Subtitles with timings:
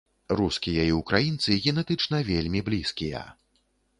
[0.37, 3.21] Рускія і ўкраінцы генетычна вельмі блізкія.